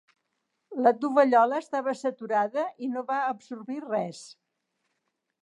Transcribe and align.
La 0.85 0.93
tovallola 1.03 1.59
estava 1.63 1.93
saturada 1.99 2.65
i 2.87 2.91
no 2.95 3.05
va 3.13 3.19
absorbir 3.35 3.79
res. 3.87 4.25